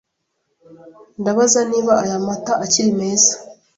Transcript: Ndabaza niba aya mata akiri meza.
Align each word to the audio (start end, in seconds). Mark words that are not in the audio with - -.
Ndabaza 1.19 1.59
niba 1.71 1.93
aya 2.03 2.17
mata 2.27 2.53
akiri 2.65 2.91
meza. 2.99 3.33